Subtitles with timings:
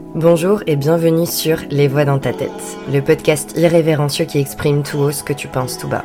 [0.00, 2.50] Bonjour et bienvenue sur Les Voix dans ta tête,
[2.88, 6.04] le podcast irrévérencieux qui exprime tout haut ce que tu penses tout bas.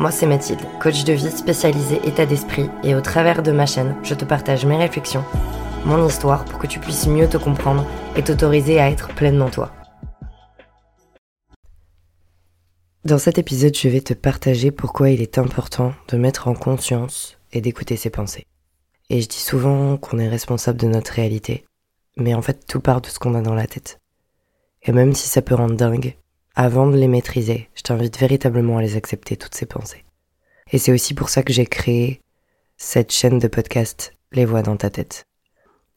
[0.00, 3.94] Moi c'est Mathilde, coach de vie spécialisée état d'esprit et au travers de ma chaîne,
[4.02, 5.22] je te partage mes réflexions,
[5.84, 7.84] mon histoire pour que tu puisses mieux te comprendre
[8.16, 9.70] et t'autoriser à être pleinement toi.
[13.04, 17.36] Dans cet épisode, je vais te partager pourquoi il est important de mettre en conscience
[17.52, 18.46] et d'écouter ses pensées.
[19.10, 21.66] Et je dis souvent qu'on est responsable de notre réalité,
[22.16, 24.00] mais en fait tout part de ce qu'on a dans la tête.
[24.82, 26.16] Et même si ça peut rendre dingue,
[26.54, 30.04] avant de les maîtriser, je t'invite véritablement à les accepter, toutes ces pensées.
[30.72, 32.20] Et c'est aussi pour ça que j'ai créé
[32.76, 35.26] cette chaîne de podcast, Les Voix dans ta tête.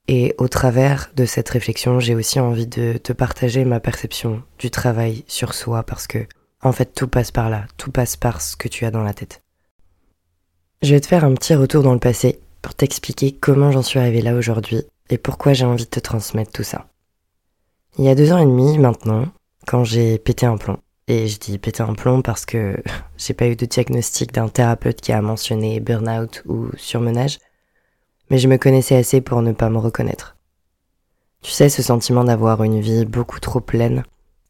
[0.08, 4.72] Et au travers de cette réflexion, j'ai aussi envie de te partager ma perception du
[4.72, 6.26] travail sur soi parce que,
[6.62, 9.14] en fait, tout passe par là, tout passe par ce que tu as dans la
[9.14, 9.44] tête.
[10.82, 14.00] Je vais te faire un petit retour dans le passé pour t'expliquer comment j'en suis
[14.00, 16.88] arrivé là aujourd'hui et pourquoi j'ai envie de te transmettre tout ça?
[17.98, 19.26] Il y a deux ans et demi maintenant,
[19.68, 22.78] quand j'ai pété un plomb, et je dis pété un plomb parce que
[23.18, 27.40] j'ai pas eu de diagnostic d'un thérapeute qui a mentionné burn-out ou surmenage,
[28.30, 30.36] mais je me connaissais assez pour ne pas me reconnaître.
[31.42, 34.04] Tu sais, ce sentiment d'avoir une vie beaucoup trop pleine,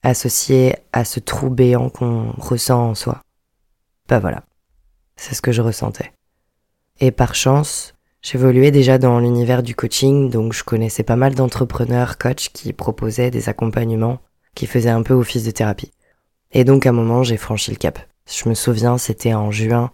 [0.04, 3.22] associé à ce trou béant qu'on ressent en soi.
[4.08, 4.44] Bah voilà,
[5.16, 6.12] c'est ce que je ressentais.
[7.00, 12.18] Et par chance, J'évoluais déjà dans l'univers du coaching, donc je connaissais pas mal d'entrepreneurs,
[12.18, 14.20] coachs qui proposaient des accompagnements,
[14.56, 15.92] qui faisaient un peu office de thérapie.
[16.52, 17.98] Et donc à un moment, j'ai franchi le cap.
[18.30, 19.92] Je me souviens, c'était en juin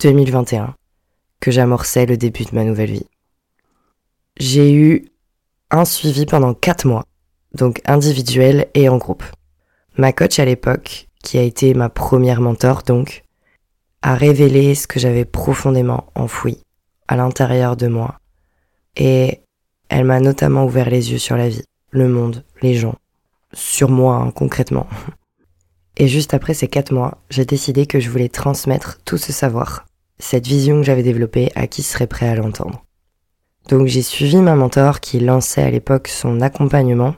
[0.00, 0.74] 2021
[1.40, 3.06] que j'amorçais le début de ma nouvelle vie.
[4.36, 5.06] J'ai eu
[5.70, 7.06] un suivi pendant quatre mois,
[7.54, 9.24] donc individuel et en groupe.
[9.96, 13.24] Ma coach à l'époque, qui a été ma première mentor donc,
[14.02, 16.62] a révélé ce que j'avais profondément enfoui
[17.12, 18.18] à l'intérieur de moi.
[18.96, 19.42] Et
[19.90, 22.94] elle m'a notamment ouvert les yeux sur la vie, le monde, les gens,
[23.52, 24.86] sur moi hein, concrètement.
[25.98, 29.84] Et juste après ces quatre mois, j'ai décidé que je voulais transmettre tout ce savoir,
[30.18, 32.82] cette vision que j'avais développée à qui serait prêt à l'entendre.
[33.68, 37.14] Donc j'ai suivi ma mentor qui lançait à l'époque son accompagnement,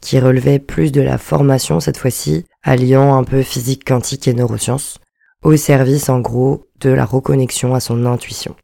[0.00, 4.98] qui relevait plus de la formation cette fois-ci, alliant un peu physique quantique et neurosciences,
[5.44, 8.56] au service en gros de la reconnexion à son intuition.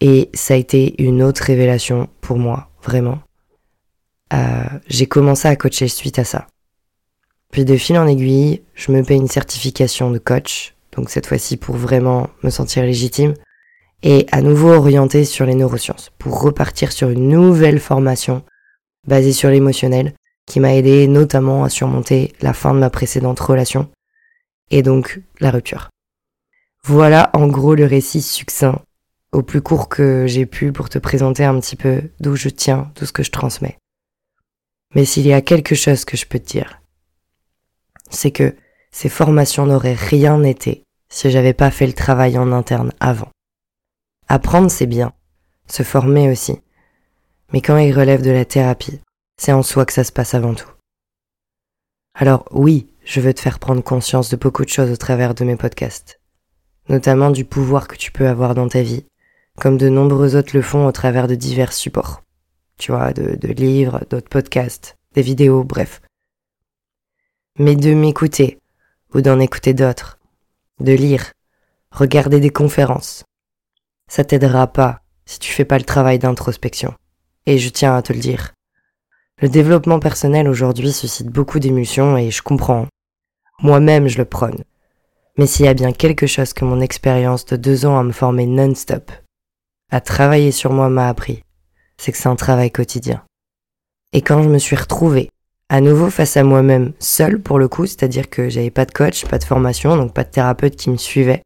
[0.00, 3.18] Et ça a été une autre révélation pour moi, vraiment.
[4.32, 6.46] Euh, j'ai commencé à coacher suite à ça.
[7.50, 11.56] Puis de fil en aiguille, je me paie une certification de coach, donc cette fois-ci
[11.56, 13.34] pour vraiment me sentir légitime,
[14.02, 18.42] et à nouveau orienté sur les neurosciences, pour repartir sur une nouvelle formation
[19.06, 20.12] basée sur l'émotionnel,
[20.46, 23.88] qui m'a aidé notamment à surmonter la fin de ma précédente relation,
[24.70, 25.88] et donc la rupture.
[26.84, 28.82] Voilà en gros le récit succinct
[29.32, 32.90] au plus court que j'ai pu pour te présenter un petit peu d'où je tiens,
[32.94, 33.78] tout ce que je transmets.
[34.94, 36.80] Mais s'il y a quelque chose que je peux te dire,
[38.10, 38.54] c'est que
[38.90, 43.30] ces formations n'auraient rien été si j'avais pas fait le travail en interne avant.
[44.28, 45.12] Apprendre, c'est bien.
[45.68, 46.60] Se former aussi.
[47.52, 49.00] Mais quand il relève de la thérapie,
[49.36, 50.70] c'est en soi que ça se passe avant tout.
[52.14, 55.44] Alors oui, je veux te faire prendre conscience de beaucoup de choses au travers de
[55.44, 56.20] mes podcasts,
[56.88, 59.04] notamment du pouvoir que tu peux avoir dans ta vie
[59.56, 62.22] comme de nombreux autres le font au travers de divers supports.
[62.78, 66.02] Tu vois, de, de livres, d'autres podcasts, des vidéos, bref.
[67.58, 68.58] Mais de m'écouter,
[69.14, 70.18] ou d'en écouter d'autres,
[70.80, 71.32] de lire,
[71.90, 73.24] regarder des conférences,
[74.08, 76.94] ça t'aidera pas si tu fais pas le travail d'introspection.
[77.46, 78.52] Et je tiens à te le dire.
[79.40, 82.86] Le développement personnel aujourd'hui suscite beaucoup d'émotions et je comprends.
[83.62, 84.64] Moi-même, je le prône.
[85.38, 88.12] Mais s'il y a bien quelque chose que mon expérience de deux ans à me
[88.12, 89.10] former non-stop
[89.90, 91.42] à travailler sur moi m'a appris,
[91.96, 93.22] c'est que c'est un travail quotidien.
[94.12, 95.30] Et quand je me suis retrouvée
[95.68, 99.24] à nouveau face à moi-même, seule pour le coup, c'est-à-dire que j'avais pas de coach,
[99.26, 101.42] pas de formation, donc pas de thérapeute qui me suivait,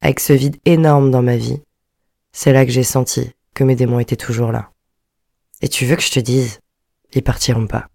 [0.00, 1.60] avec ce vide énorme dans ma vie,
[2.32, 4.70] c'est là que j'ai senti que mes démons étaient toujours là.
[5.60, 6.60] Et tu veux que je te dise,
[7.12, 7.88] ils partiront pas.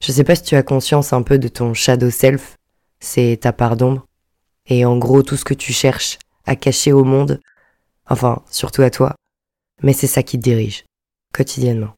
[0.00, 2.56] Je sais pas si tu as conscience un peu de ton shadow self,
[3.00, 4.06] c'est ta part d'ombre,
[4.66, 7.40] et en gros tout ce que tu cherches à cacher au monde
[8.12, 9.14] enfin surtout à toi,
[9.82, 10.84] mais c'est ça qui te dirige,
[11.32, 11.94] quotidiennement.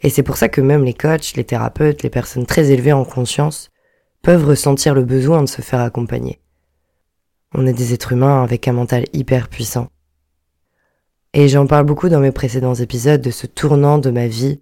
[0.00, 3.04] Et c'est pour ça que même les coachs, les thérapeutes, les personnes très élevées en
[3.04, 3.70] conscience
[4.22, 6.40] peuvent ressentir le besoin de se faire accompagner.
[7.54, 9.88] On est des êtres humains avec un mental hyper puissant.
[11.32, 14.60] Et j'en parle beaucoup dans mes précédents épisodes de ce tournant de ma vie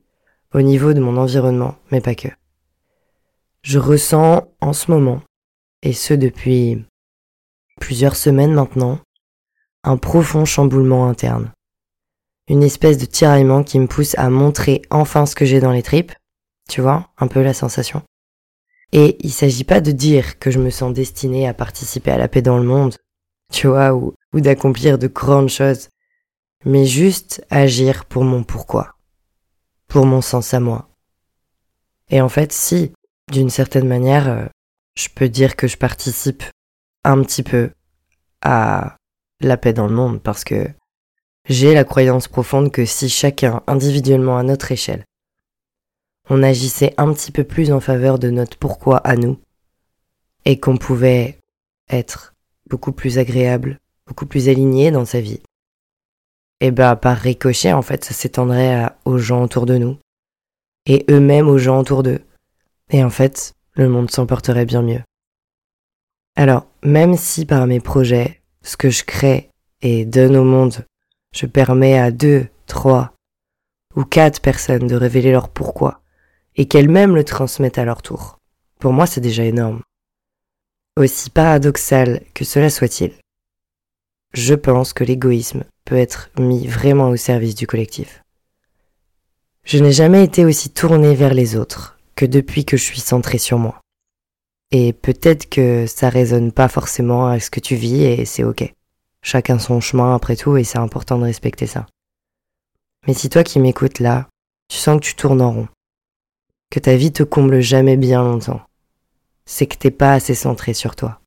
[0.53, 2.29] au niveau de mon environnement, mais pas que.
[3.63, 5.23] Je ressens en ce moment,
[5.83, 6.85] et ce depuis
[7.81, 8.99] plusieurs semaines maintenant,
[9.85, 11.53] un profond chamboulement interne.
[12.49, 15.83] Une espèce de tiraillement qui me pousse à montrer enfin ce que j'ai dans les
[15.83, 16.13] tripes
[16.69, 18.03] Tu vois, un peu la sensation.
[18.93, 22.29] Et il s'agit pas de dire que je me sens destinée à participer à la
[22.29, 22.97] paix dans le monde,
[23.53, 25.89] tu vois, ou, ou d'accomplir de grandes choses,
[26.65, 28.97] mais juste agir pour mon pourquoi,
[29.89, 30.89] pour mon sens à moi.
[32.11, 32.93] Et en fait, si,
[33.31, 34.47] d'une certaine manière, euh,
[34.97, 36.43] je peux dire que je participe
[37.05, 37.71] un petit peu
[38.43, 38.97] à
[39.41, 40.69] la paix dans le monde, parce que
[41.49, 45.05] j'ai la croyance profonde que si chacun, individuellement à notre échelle,
[46.31, 49.39] on agissait un petit peu plus en faveur de notre pourquoi à nous,
[50.45, 51.39] et qu'on pouvait
[51.89, 52.35] être
[52.69, 55.41] beaucoup plus agréable, beaucoup plus aligné dans sa vie,
[56.61, 59.97] et eh ben par ricochet en fait ça s'étendrait aux gens autour de nous,
[60.87, 62.21] et eux-mêmes aux gens autour d'eux.
[62.91, 65.03] Et en fait, le monde s'en porterait bien mieux.
[66.35, 68.38] Alors, même si par mes projets,
[68.69, 69.49] ce que je crée
[69.81, 70.85] et donne au monde
[71.35, 73.13] je permets à deux, trois
[73.97, 76.03] ou quatre personnes de révéler leur pourquoi
[76.57, 78.39] et qu'elles-mêmes le transmettent à leur tour.
[78.79, 79.83] Pour moi, c'est déjà énorme.
[80.97, 83.13] Aussi paradoxal que cela soit-il,
[84.35, 88.23] je pense que l'égoïsme peut être mis vraiment au service du collectif.
[89.65, 93.39] Je n'ai jamais été aussi tourné vers les autres que depuis que je suis centré
[93.39, 93.81] sur moi.
[94.71, 98.75] Et peut-être que ça résonne pas forcément avec ce que tu vis et c'est ok.
[99.23, 101.87] Chacun son chemin après tout et c'est important de respecter ça.
[103.07, 104.29] Mais si toi qui m'écoutes là,
[104.69, 105.69] tu sens que tu tournes en rond,
[106.71, 108.61] que ta vie te comble jamais bien longtemps,
[109.47, 111.21] c'est que t'es pas assez centré sur toi.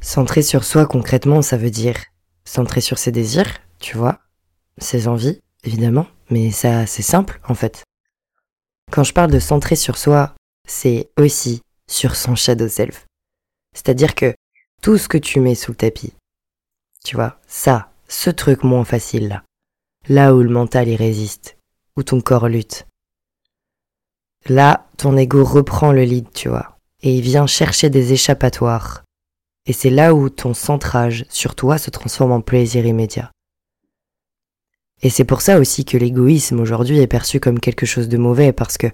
[0.00, 1.96] Centré sur soi concrètement, ça veut dire
[2.44, 4.18] centré sur ses désirs, tu vois,
[4.78, 7.84] ses envies, évidemment, mais ça c'est simple en fait.
[8.90, 10.34] Quand je parle de centré sur soi,
[10.66, 13.06] c'est aussi sur son shadow self.
[13.74, 14.34] C'est-à-dire que
[14.82, 16.12] tout ce que tu mets sous le tapis,
[17.04, 19.44] tu vois, ça, ce truc moins facile là.
[20.08, 21.56] Là où le mental y résiste,
[21.96, 22.86] où ton corps lutte.
[24.48, 29.02] Là, ton ego reprend le lead, tu vois, et il vient chercher des échappatoires.
[29.66, 33.32] Et c'est là où ton centrage sur toi se transforme en plaisir immédiat.
[35.02, 38.52] Et c'est pour ça aussi que l'égoïsme aujourd'hui est perçu comme quelque chose de mauvais,
[38.52, 38.86] parce que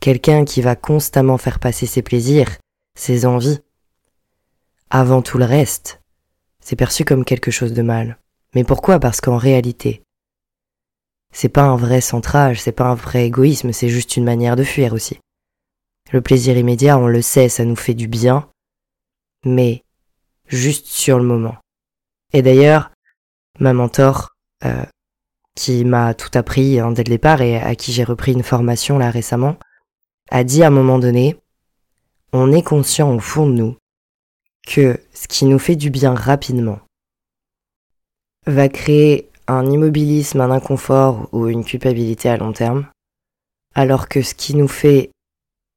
[0.00, 2.58] quelqu'un qui va constamment faire passer ses plaisirs,
[2.96, 3.60] ses envies,
[4.90, 6.00] avant tout le reste,
[6.60, 8.18] c'est perçu comme quelque chose de mal.
[8.54, 8.98] Mais pourquoi?
[8.98, 10.02] Parce qu'en réalité,
[11.32, 14.64] c'est pas un vrai centrage, c'est pas un vrai égoïsme, c'est juste une manière de
[14.64, 15.18] fuir aussi.
[16.12, 18.48] Le plaisir immédiat, on le sait, ça nous fait du bien,
[19.44, 19.82] mais
[20.46, 21.56] juste sur le moment.
[22.32, 22.92] Et d'ailleurs,
[23.58, 24.84] ma mentor, euh,
[25.56, 28.98] qui m'a tout appris hein, dès le départ et à qui j'ai repris une formation
[28.98, 29.56] là récemment,
[30.30, 31.36] a dit à un moment donné,
[32.32, 33.76] on est conscient au fond de nous
[34.66, 36.80] que ce qui nous fait du bien rapidement
[38.46, 42.86] va créer un immobilisme, un inconfort ou une culpabilité à long terme,
[43.74, 45.10] alors que ce qui nous fait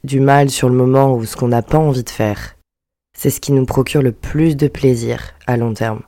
[0.04, 2.56] du mal sur le moment ou ce qu'on n'a pas envie de faire,
[3.18, 6.02] c'est ce qui nous procure le plus de plaisir à long terme.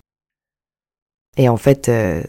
[1.37, 2.23] Et en fait, euh,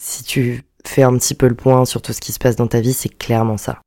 [0.00, 2.66] si tu fais un petit peu le point sur tout ce qui se passe dans
[2.66, 3.80] ta vie, c'est clairement ça.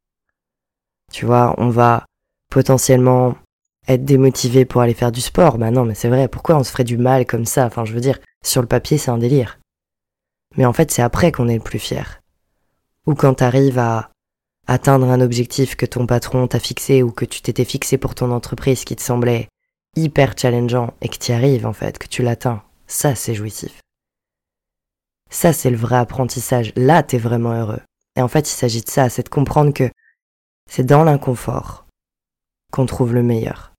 [1.13, 2.05] Tu vois, on va
[2.49, 3.35] potentiellement
[3.87, 5.59] être démotivé pour aller faire du sport.
[5.59, 7.67] Bah non, mais c'est vrai, pourquoi on se ferait du mal comme ça?
[7.67, 9.59] Enfin, je veux dire, sur le papier, c'est un délire.
[10.57, 12.19] Mais en fait, c'est après qu'on est le plus fier.
[13.05, 14.09] Ou quand t'arrives à
[14.65, 18.31] atteindre un objectif que ton patron t'a fixé ou que tu t'étais fixé pour ton
[18.31, 19.49] entreprise qui te semblait
[19.95, 22.63] hyper challengeant et que tu arrives en fait, que tu l'atteins.
[22.87, 23.81] Ça, c'est jouissif.
[25.29, 26.73] Ça, c'est le vrai apprentissage.
[26.75, 27.81] Là, t'es vraiment heureux.
[28.15, 29.91] Et en fait, il s'agit de ça, c'est de comprendre que
[30.69, 31.85] c'est dans l'inconfort
[32.71, 33.73] qu'on trouve le meilleur.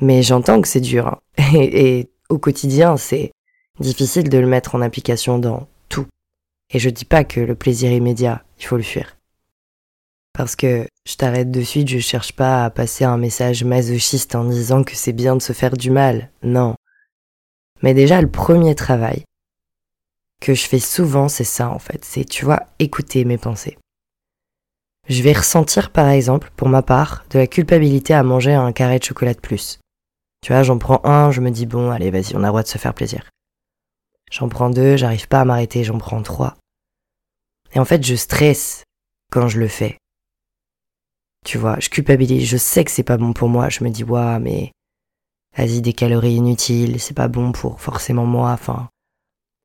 [0.00, 1.06] Mais j'entends que c'est dur.
[1.08, 1.18] Hein.
[1.54, 3.32] Et, au quotidien, c'est
[3.78, 6.06] difficile de le mettre en application dans tout.
[6.70, 9.16] Et je dis pas que le plaisir immédiat, il faut le fuir.
[10.32, 14.44] Parce que je t'arrête de suite, je cherche pas à passer un message masochiste en
[14.44, 16.30] disant que c'est bien de se faire du mal.
[16.42, 16.74] Non.
[17.82, 19.24] Mais déjà, le premier travail
[20.42, 22.04] que je fais souvent, c'est ça en fait.
[22.04, 23.78] C'est, tu vois, écouter mes pensées.
[25.08, 28.98] Je vais ressentir par exemple, pour ma part, de la culpabilité à manger un carré
[28.98, 29.78] de chocolat de plus.
[30.42, 32.62] Tu vois, j'en prends un, je me dis bon, allez, vas-y, on a le droit
[32.62, 33.28] de se faire plaisir.
[34.30, 36.56] J'en prends deux, j'arrive pas à m'arrêter, j'en prends trois.
[37.72, 38.84] Et en fait, je stresse
[39.30, 39.98] quand je le fais.
[41.44, 44.02] Tu vois, je culpabilise, je sais que c'est pas bon pour moi, je me dis,
[44.02, 44.72] waouh, mais
[45.56, 48.88] vas-y, des calories inutiles, c'est pas bon pour forcément moi, enfin,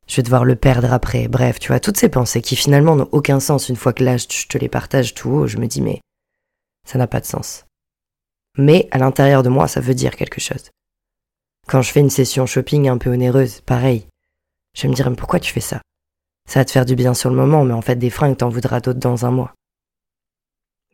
[0.07, 1.27] je vais devoir le perdre après.
[1.27, 4.17] Bref, tu vois, toutes ces pensées qui finalement n'ont aucun sens une fois que là,
[4.17, 6.01] je te les partage tout haut, je me dis, mais
[6.87, 7.65] ça n'a pas de sens
[8.57, 10.71] mais à l'intérieur de moi, ça veut dire quelque chose.
[11.67, 14.07] Quand je fais une session shopping un peu onéreuse, pareil.
[14.75, 15.81] Je vais me dire, mais pourquoi tu fais ça?
[16.49, 18.49] Ça va te faire du bien sur le moment, mais en fait, des fringues, t'en
[18.49, 19.53] voudras d'autres dans un mois.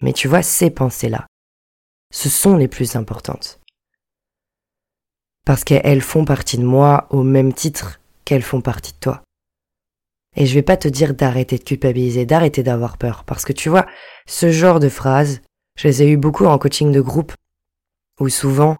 [0.01, 1.25] Mais tu vois, ces pensées-là,
[2.13, 3.59] ce sont les plus importantes.
[5.45, 9.23] Parce qu'elles font partie de moi au même titre qu'elles font partie de toi.
[10.35, 13.69] Et je vais pas te dire d'arrêter de culpabiliser, d'arrêter d'avoir peur, parce que tu
[13.69, 13.87] vois,
[14.27, 15.41] ce genre de phrases,
[15.77, 17.33] je les ai eu beaucoup en coaching de groupe,
[18.19, 18.75] où souvent,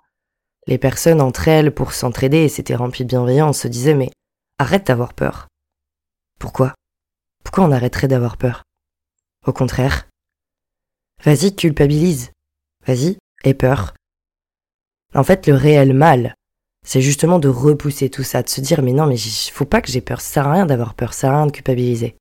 [0.68, 4.12] les personnes entre elles, pour s'entraider, et c'était rempli de bienveillance, se disaient mais
[4.60, 5.48] arrête d'avoir peur.
[6.39, 6.74] Pourquoi?
[7.46, 8.63] Pourquoi on arrêterait d'avoir peur?
[9.46, 10.10] Au contraire.
[11.24, 12.32] Vas-y, culpabilise.
[12.86, 13.94] Vas-y, aie peur.
[15.16, 16.36] En fait, le réel mal,
[16.88, 19.91] c'est justement de repousser tout ça, de se dire mais non, mais faut pas que
[19.91, 22.15] j'ai peur, ça sert rien d'avoir peur, ça sert rien de culpabiliser.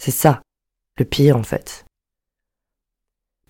[0.00, 0.40] C'est ça,
[0.98, 1.84] le pire en fait.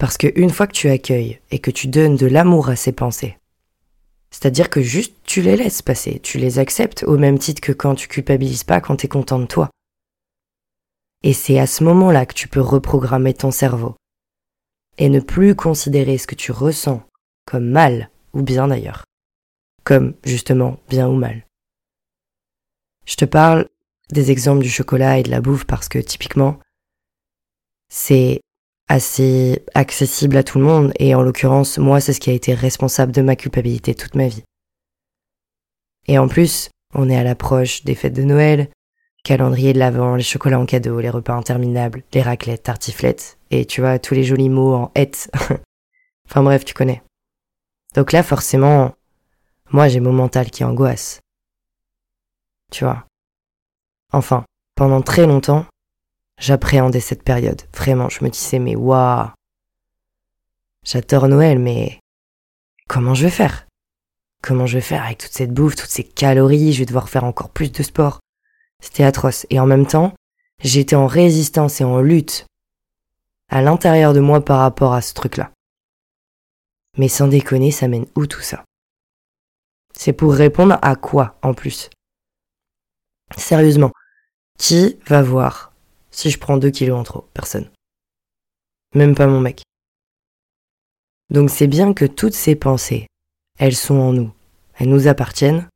[0.00, 2.90] Parce que une fois que tu accueilles et que tu donnes de l'amour à ces
[2.90, 3.38] pensées,
[4.32, 7.94] c'est-à-dire que juste tu les laisses passer, tu les acceptes au même titre que quand
[7.94, 9.70] tu culpabilises pas, quand tu es content de toi.
[11.22, 13.94] Et c'est à ce moment-là que tu peux reprogrammer ton cerveau
[14.98, 17.00] et ne plus considérer ce que tu ressens
[17.46, 19.04] comme mal ou bien d'ailleurs,
[19.84, 21.46] comme justement bien ou mal.
[23.06, 23.68] Je te parle
[24.10, 26.58] des exemples du chocolat et de la bouffe parce que typiquement,
[27.88, 28.40] c'est
[28.88, 32.54] assez accessible à tout le monde et en l'occurrence, moi, c'est ce qui a été
[32.54, 34.44] responsable de ma culpabilité toute ma vie.
[36.06, 38.68] Et en plus, on est à l'approche des fêtes de Noël,
[39.24, 43.80] calendrier de l'Avent, les chocolats en cadeau, les repas interminables, les raclettes, tartiflettes, et tu
[43.80, 45.30] vois, tous les jolis mots en et.
[46.28, 47.02] enfin bref, tu connais.
[47.94, 48.94] Donc là, forcément,
[49.70, 51.20] moi j'ai mon mental qui angoisse.
[52.70, 53.06] Tu vois.
[54.12, 55.66] Enfin, pendant très longtemps,
[56.38, 57.62] j'appréhendais cette période.
[57.72, 59.28] Vraiment, je me disais, mais waouh
[60.84, 62.00] J'adore Noël, mais
[62.88, 63.66] comment je vais faire?
[64.42, 66.74] Comment je vais faire avec toute cette bouffe, toutes ces calories?
[66.74, 68.20] Je vais devoir faire encore plus de sport.
[68.82, 69.46] C'était atroce.
[69.48, 70.12] Et en même temps,
[70.62, 72.44] j'étais en résistance et en lutte
[73.48, 75.53] à l'intérieur de moi par rapport à ce truc-là.
[76.96, 78.64] Mais sans déconner, ça mène où tout ça?
[79.96, 81.90] C'est pour répondre à quoi en plus?
[83.36, 83.92] Sérieusement,
[84.58, 85.72] qui va voir
[86.10, 87.28] si je prends deux kilos en trop?
[87.34, 87.70] Personne.
[88.94, 89.62] Même pas mon mec.
[91.30, 93.06] Donc c'est bien que toutes ces pensées,
[93.58, 94.32] elles sont en nous,
[94.74, 95.68] elles nous appartiennent.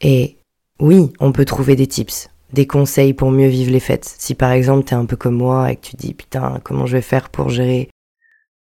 [0.00, 0.36] Et
[0.78, 4.04] oui, on peut trouver des tips, des conseils pour mieux vivre les fêtes.
[4.04, 6.96] Si par exemple t'es un peu comme moi et que tu dis putain comment je
[6.96, 7.90] vais faire pour gérer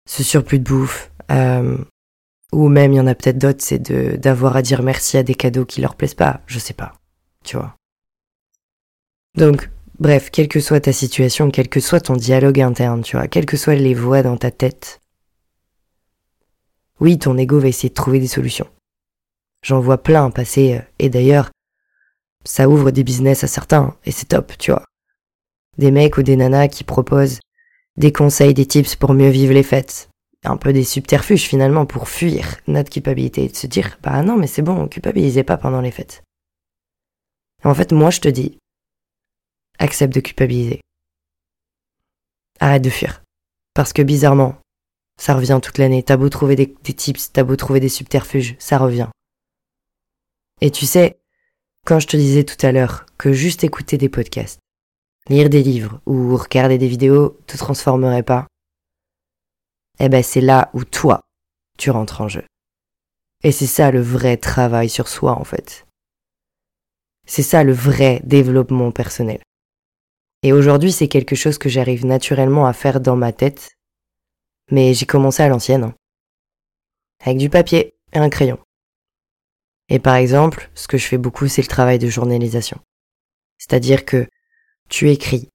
[0.07, 1.77] ce surplus de bouffe, euh,
[2.51, 5.35] ou même il y en a peut-être d'autres, c'est d'avoir à dire merci à des
[5.35, 6.93] cadeaux qui leur plaisent pas, je sais pas,
[7.43, 7.75] tu vois.
[9.35, 13.27] Donc, bref, quelle que soit ta situation, quel que soit ton dialogue interne, tu vois,
[13.27, 15.01] quelles que soient les voix dans ta tête,
[16.99, 18.67] oui, ton ego va essayer de trouver des solutions.
[19.61, 21.51] J'en vois plein passer, euh, et d'ailleurs,
[22.45, 24.85] ça ouvre des business à certains, et c'est top, tu vois.
[25.77, 27.39] Des mecs ou des nanas qui proposent
[27.97, 30.09] des conseils, des tips pour mieux vivre les fêtes.
[30.45, 34.47] Un peu des subterfuges finalement pour fuir notre culpabilité de se dire bah non mais
[34.47, 36.23] c'est bon, culpabilisez pas pendant les fêtes.
[37.63, 38.59] En fait, moi je te dis,
[39.79, 40.81] accepte de culpabiliser.
[42.59, 43.23] Arrête de fuir.
[43.73, 44.55] Parce que bizarrement,
[45.19, 46.03] ça revient toute l'année.
[46.03, 49.09] T'as beau trouver des, des tips, t'as beau trouver des subterfuges, ça revient.
[50.61, 51.19] Et tu sais,
[51.85, 54.59] quand je te disais tout à l'heure que juste écouter des podcasts,
[55.29, 58.47] lire des livres ou regarder des vidéos te transformerait pas,
[59.99, 61.21] eh ben c'est là où toi,
[61.77, 62.43] tu rentres en jeu.
[63.43, 65.85] Et c'est ça le vrai travail sur soi en fait.
[67.25, 69.41] C'est ça le vrai développement personnel.
[70.43, 73.71] Et aujourd'hui c'est quelque chose que j'arrive naturellement à faire dans ma tête,
[74.71, 75.83] mais j'ai commencé à l'ancienne.
[75.83, 75.95] Hein.
[77.23, 78.59] Avec du papier et un crayon.
[79.89, 82.79] Et par exemple, ce que je fais beaucoup, c'est le travail de journalisation.
[83.57, 84.27] C'est-à-dire que
[84.89, 85.49] tu écris,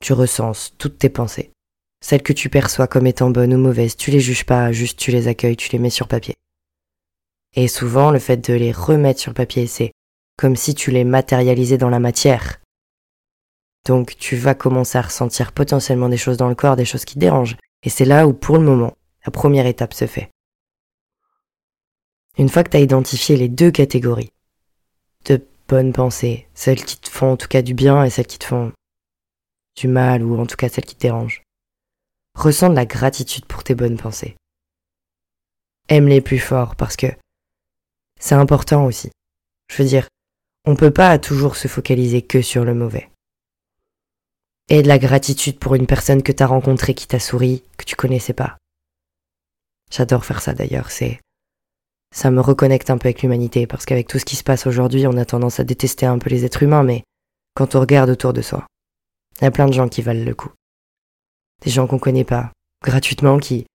[0.00, 1.50] tu recenses toutes tes pensées.
[2.00, 5.10] Celles que tu perçois comme étant bonnes ou mauvaises, tu les juges pas, juste tu
[5.10, 6.34] les accueilles, tu les mets sur papier.
[7.54, 9.92] Et souvent, le fait de les remettre sur papier, c'est
[10.36, 12.60] comme si tu les matérialisais dans la matière.
[13.86, 17.14] Donc tu vas commencer à ressentir potentiellement des choses dans le corps, des choses qui
[17.14, 17.56] te dérangent.
[17.82, 20.30] Et c'est là où, pour le moment, la première étape se fait.
[22.36, 24.30] Une fois que tu as identifié les deux catégories
[25.24, 28.38] de bonnes pensées, celles qui te font en tout cas du bien et celles qui
[28.38, 28.72] te font
[29.76, 31.42] du mal ou en tout cas celles qui te dérangent.
[32.34, 34.36] Ressens de la gratitude pour tes bonnes pensées.
[35.88, 37.06] Aime-les plus fort parce que
[38.18, 39.10] c'est important aussi.
[39.68, 40.08] Je veux dire,
[40.64, 43.10] on peut pas toujours se focaliser que sur le mauvais.
[44.68, 47.94] Et de la gratitude pour une personne que t'as rencontrée qui t'a souri, que tu
[47.94, 48.58] connaissais pas.
[49.90, 51.20] J'adore faire ça d'ailleurs, c'est
[52.16, 55.06] ça me reconnecte un peu avec l'humanité, parce qu'avec tout ce qui se passe aujourd'hui,
[55.06, 57.04] on a tendance à détester un peu les êtres humains, mais
[57.54, 58.66] quand on regarde autour de soi,
[59.38, 60.50] il y a plein de gens qui valent le coup.
[61.62, 63.66] des gens qu'on connaît pas, gratuitement, qui,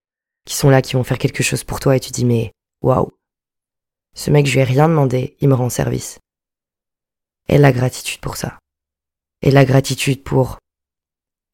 [0.44, 3.12] qui sont là, qui vont faire quelque chose pour toi et tu dis mais waouh,
[4.16, 6.18] ce mec je lui ai rien demandé, il me rend service.
[7.48, 8.58] Et la gratitude pour ça.
[9.44, 10.58] Et la gratitude pour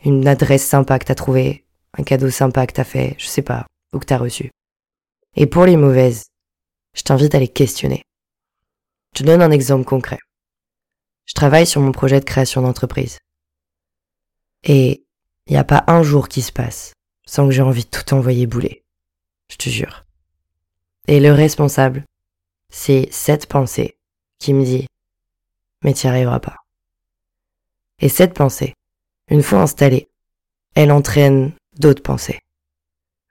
[0.05, 1.65] une adresse sympa que t'as trouvée,
[1.97, 4.51] un cadeau sympa que t'as fait, je sais pas, ou que t'as reçu.
[5.35, 6.27] Et pour les mauvaises,
[6.97, 8.03] je t'invite à les questionner.
[9.13, 10.19] Je te donne un exemple concret.
[11.25, 13.19] Je travaille sur mon projet de création d'entreprise.
[14.63, 15.05] Et
[15.45, 16.93] il n'y a pas un jour qui se passe
[17.25, 18.83] sans que j'ai envie de tout envoyer bouler.
[19.51, 20.05] Je te jure.
[21.07, 22.03] Et le responsable,
[22.69, 23.97] c'est cette pensée
[24.39, 24.87] qui me dit,
[25.83, 26.57] mais tu n'y arriveras pas.
[27.99, 28.73] Et cette pensée,
[29.29, 30.09] une fois installée,
[30.75, 32.39] elle entraîne d'autres pensées.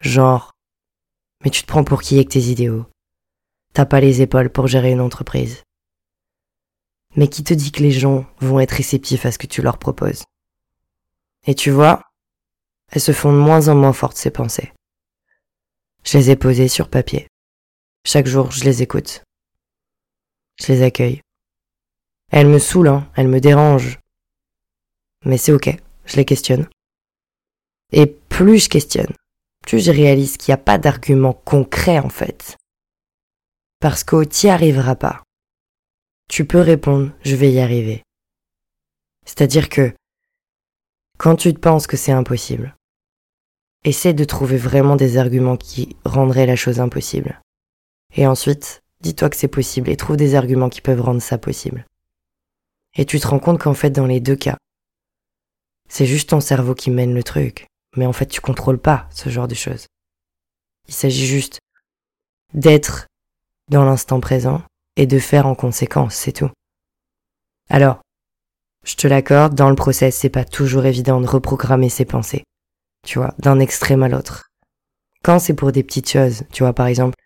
[0.01, 0.53] Genre,
[1.45, 2.87] mais tu te prends pour qui avec tes idéaux?
[3.77, 5.63] T'as pas les épaules pour gérer une entreprise.
[7.15, 9.77] Mais qui te dit que les gens vont être réceptifs à ce que tu leur
[9.77, 10.25] proposes?
[11.47, 12.03] Et tu vois,
[12.91, 14.73] elles se font de moins en moins fortes ces pensées.
[16.05, 17.29] Je les ai posées sur papier.
[18.07, 19.23] Chaque jour, je les écoute.
[20.59, 21.21] Je les accueille.
[22.33, 23.99] Elles me saoulent, hein, elles me dérangent.
[25.27, 25.69] Mais c'est ok,
[26.07, 26.67] je les questionne.
[27.93, 29.13] Et plus je questionne,
[29.67, 32.57] plus je réalise qu'il n'y a pas d'argument concret en fait.
[33.81, 35.23] Parce qu'au t'y arriveras pas.
[36.29, 38.03] Tu peux répondre je vais y arriver.
[39.25, 39.93] C'est-à-dire que
[41.19, 42.75] quand tu te penses que c'est impossible,
[43.85, 47.41] essaie de trouver vraiment des arguments qui rendraient la chose impossible.
[48.15, 51.87] Et ensuite, dis-toi que c'est possible et trouve des arguments qui peuvent rendre ça possible.
[52.95, 54.57] Et tu te rends compte qu'en fait, dans les deux cas,
[55.89, 57.67] c'est juste ton cerveau qui mène le truc.
[57.97, 59.87] Mais en fait, tu contrôles pas ce genre de choses.
[60.89, 61.59] Il s'agit juste
[62.55, 63.07] d'être
[63.69, 64.63] dans l'instant présent
[64.97, 66.51] et de faire en conséquence, c'est tout.
[67.69, 68.01] Alors,
[68.85, 72.45] je te l'accorde, dans le process, c'est pas toujours évident de reprogrammer ses pensées.
[73.05, 74.49] Tu vois, d'un extrême à l'autre.
[75.25, 77.17] Quand c'est pour des petites choses, tu vois, par exemple,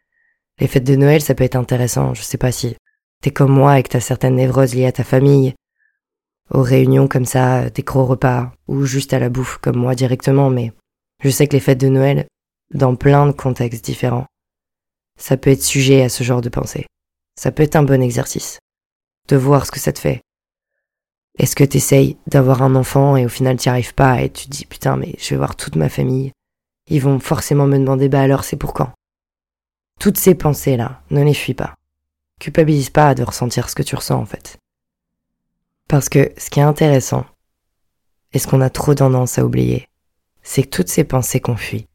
[0.59, 2.15] les fêtes de Noël, ça peut être intéressant.
[2.15, 2.77] Je sais pas si
[3.23, 5.55] t'es comme moi et que t'as certaines névroses liées à ta famille,
[6.51, 10.51] aux réunions comme ça, des gros repas, ou juste à la bouffe comme moi directement,
[10.51, 10.73] mais
[11.23, 12.27] je sais que les fêtes de Noël,
[12.73, 14.27] dans plein de contextes différents,
[15.21, 16.87] ça peut être sujet à ce genre de pensée.
[17.37, 18.59] Ça peut être un bon exercice.
[19.29, 20.23] De voir ce que ça te fait.
[21.39, 24.51] Est-ce que t'essayes d'avoir un enfant et au final t'y arrives pas et tu te
[24.51, 26.33] dis putain mais je vais voir toute ma famille.
[26.89, 28.93] Ils vont forcément me demander bah alors c'est pour quand?
[30.01, 31.75] Toutes ces pensées là, ne les fuis pas.
[32.41, 34.57] Culpabilise pas de ressentir ce que tu ressens en fait.
[35.87, 37.27] Parce que ce qui est intéressant,
[38.33, 39.89] et ce qu'on a trop tendance à oublier,
[40.43, 41.87] c'est que toutes ces pensées qu'on fuit,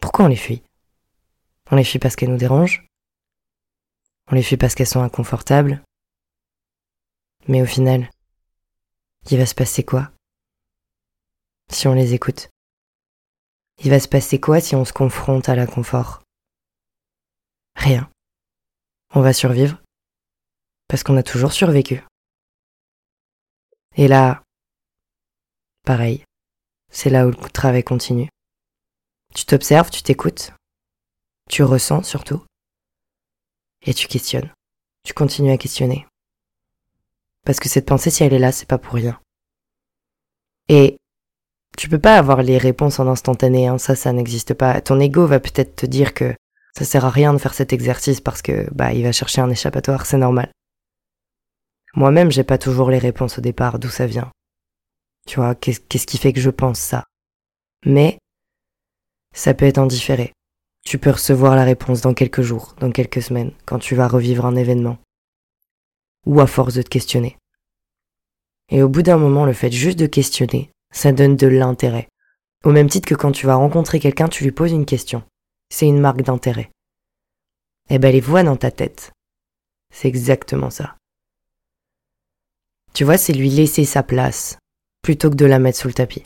[0.00, 0.62] pourquoi on les fuit?
[1.70, 2.86] On les fuit parce qu'elles nous dérangent
[4.30, 5.82] On les fuit parce qu'elles sont inconfortables
[7.46, 8.10] Mais au final,
[9.30, 10.10] il va se passer quoi
[11.70, 12.48] si on les écoute?
[13.84, 16.22] Il va se passer quoi si on se confronte à l'inconfort?
[17.76, 18.10] Rien.
[19.14, 19.80] On va survivre
[20.88, 22.02] parce qu'on a toujours survécu.
[23.96, 24.42] Et là,
[25.84, 26.24] pareil,
[26.90, 28.28] c'est là où le travail continue.
[29.34, 30.52] Tu t'observes, tu t'écoutes,
[31.48, 32.42] tu ressens surtout,
[33.82, 34.50] et tu questionnes.
[35.04, 36.06] Tu continues à questionner.
[37.44, 39.18] Parce que cette pensée, si elle est là, c'est pas pour rien.
[40.68, 40.98] Et
[41.76, 44.80] tu peux pas avoir les réponses en instantané, hein, ça, ça n'existe pas.
[44.80, 46.34] Ton ego va peut-être te dire que
[46.76, 49.50] ça sert à rien de faire cet exercice parce que, bah, il va chercher un
[49.50, 50.50] échappatoire, c'est normal.
[51.94, 54.30] Moi-même, j'ai pas toujours les réponses au départ d'où ça vient.
[55.26, 57.04] Tu vois, qu'est-ce qui fait que je pense ça?
[57.84, 58.18] Mais
[59.34, 60.32] ça peut être en différé.
[60.88, 64.46] Tu peux recevoir la réponse dans quelques jours, dans quelques semaines, quand tu vas revivre
[64.46, 64.96] un événement.
[66.24, 67.36] Ou à force de te questionner.
[68.70, 72.08] Et au bout d'un moment, le fait juste de questionner, ça donne de l'intérêt.
[72.64, 75.22] Au même titre que quand tu vas rencontrer quelqu'un, tu lui poses une question.
[75.68, 76.70] C'est une marque d'intérêt.
[77.90, 79.12] Eh ben, les voix dans ta tête.
[79.92, 80.96] C'est exactement ça.
[82.94, 84.56] Tu vois, c'est lui laisser sa place
[85.02, 86.24] plutôt que de la mettre sous le tapis.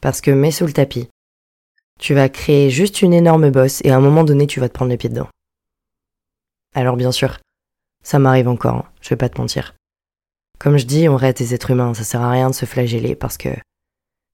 [0.00, 1.08] Parce que mets sous le tapis,
[2.00, 4.74] tu vas créer juste une énorme bosse et à un moment donné, tu vas te
[4.74, 5.28] prendre les pieds dedans.
[6.74, 7.38] Alors bien sûr,
[8.02, 9.74] ça m'arrive encore, hein, je vais pas te mentir.
[10.58, 13.14] Comme je dis, on reste des êtres humains, ça sert à rien de se flageller
[13.14, 13.50] parce que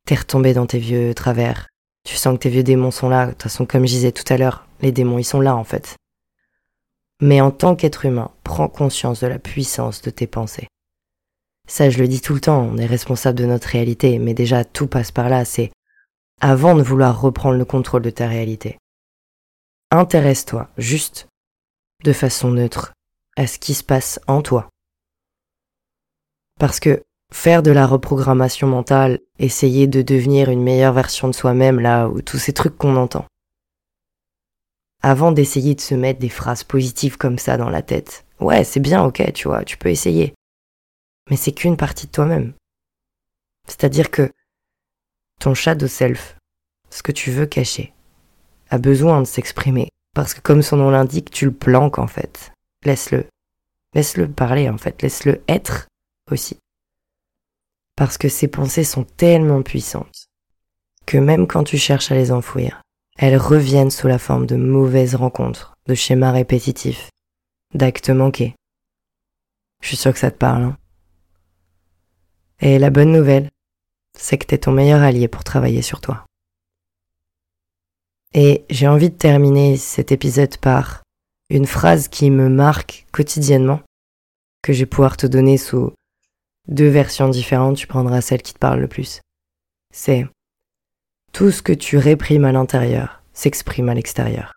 [0.06, 1.68] t'es retombé dans tes vieux travers.
[2.04, 3.26] Tu sens que tes vieux démons sont là.
[3.26, 5.64] De toute façon, comme je disais tout à l'heure, les démons, ils sont là en
[5.64, 5.96] fait.
[7.20, 10.68] Mais en tant qu'être humain, prends conscience de la puissance de tes pensées.
[11.66, 14.64] Ça, je le dis tout le temps, on est responsable de notre réalité, mais déjà,
[14.64, 15.72] tout passe par là, c'est
[16.40, 18.78] avant de vouloir reprendre le contrôle de ta réalité.
[19.90, 21.28] Intéresse-toi, juste,
[22.04, 22.92] de façon neutre,
[23.36, 24.68] à ce qui se passe en toi.
[26.58, 31.80] Parce que faire de la reprogrammation mentale, essayer de devenir une meilleure version de soi-même
[31.80, 33.26] là, ou tous ces trucs qu'on entend.
[35.02, 38.80] Avant d'essayer de se mettre des phrases positives comme ça dans la tête, ouais, c'est
[38.80, 40.34] bien, ok, tu vois, tu peux essayer.
[41.30, 42.52] Mais c'est qu'une partie de toi-même.
[43.66, 44.30] C'est-à-dire que
[45.40, 46.36] ton shadow self,
[46.90, 47.92] ce que tu veux cacher,
[48.70, 49.88] a besoin de s'exprimer.
[50.14, 52.52] Parce que comme son nom l'indique, tu le planques en fait.
[52.84, 53.26] Laisse-le.
[53.94, 55.02] Laisse-le parler en fait.
[55.02, 55.88] Laisse-le être
[56.30, 56.58] aussi.
[57.96, 60.26] Parce que ses pensées sont tellement puissantes
[61.06, 62.82] que même quand tu cherches à les enfouir,
[63.18, 67.10] elles reviennent sous la forme de mauvaises rencontres, de schémas répétitifs,
[67.74, 68.54] d'actes manqués.
[69.82, 70.64] Je suis sûre que ça te parle.
[70.64, 70.76] Hein
[72.60, 73.50] Et la bonne nouvelle,
[74.16, 76.24] c'est que t'es ton meilleur allié pour travailler sur toi.
[78.34, 81.02] Et j'ai envie de terminer cet épisode par
[81.48, 83.80] une phrase qui me marque quotidiennement,
[84.62, 85.92] que je vais pouvoir te donner sous
[86.68, 89.20] deux versions différentes, tu prendras celle qui te parle le plus.
[89.92, 90.26] C'est
[91.32, 94.54] tout ce que tu réprimes à l'intérieur s'exprime à l'extérieur.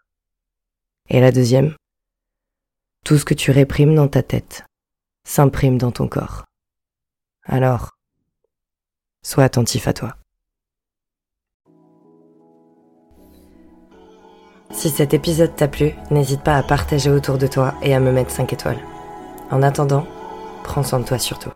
[1.09, 1.75] Et la deuxième,
[3.05, 4.63] tout ce que tu réprimes dans ta tête
[5.27, 6.45] s'imprime dans ton corps.
[7.43, 7.91] Alors,
[9.23, 10.15] sois attentif à toi.
[14.71, 18.11] Si cet épisode t'a plu, n'hésite pas à partager autour de toi et à me
[18.11, 18.79] mettre 5 étoiles.
[19.51, 20.05] En attendant,
[20.63, 21.51] prends soin de toi surtout.